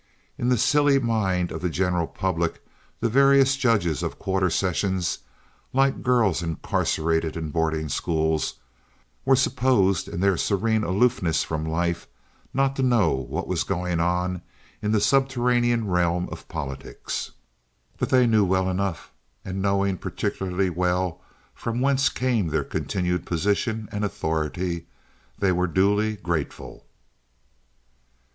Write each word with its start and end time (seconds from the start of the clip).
In 0.35 0.49
the 0.49 0.57
silly 0.57 0.97
mind 0.97 1.51
of 1.51 1.61
the 1.61 1.69
general 1.69 2.07
public 2.07 2.65
the 3.01 3.07
various 3.07 3.55
judges 3.55 4.01
of 4.01 4.17
Quarter 4.17 4.49
Sessions, 4.49 5.19
like 5.73 6.01
girls 6.01 6.41
incarcerated 6.41 7.37
in 7.37 7.51
boarding 7.51 7.87
schools, 7.87 8.55
were 9.25 9.35
supposed 9.35 10.07
in 10.07 10.19
their 10.19 10.37
serene 10.37 10.81
aloofness 10.83 11.43
from 11.43 11.65
life 11.67 12.07
not 12.51 12.75
to 12.77 12.81
know 12.81 13.11
what 13.11 13.47
was 13.47 13.63
going 13.63 13.99
on 13.99 14.41
in 14.81 14.91
the 14.91 14.99
subterranean 14.99 15.87
realm 15.87 16.27
of 16.31 16.47
politics; 16.49 17.29
but 17.99 18.09
they 18.09 18.25
knew 18.25 18.43
well 18.43 18.71
enough, 18.71 19.11
and, 19.45 19.61
knowing 19.61 19.99
particularly 19.99 20.71
well 20.71 21.21
from 21.53 21.79
whence 21.79 22.09
came 22.09 22.47
their 22.47 22.63
continued 22.63 23.23
position 23.23 23.87
and 23.91 24.03
authority, 24.03 24.87
they 25.37 25.51
were 25.51 25.67
duly 25.67 26.15
grateful. 26.15 26.87